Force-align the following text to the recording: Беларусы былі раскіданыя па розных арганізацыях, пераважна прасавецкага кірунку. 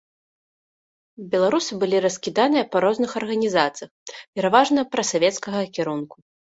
Беларусы 1.33 1.71
былі 1.83 1.97
раскіданыя 2.07 2.65
па 2.73 2.77
розных 2.87 3.11
арганізацыях, 3.23 3.89
пераважна 4.35 4.79
прасавецкага 4.93 5.61
кірунку. 5.79 6.17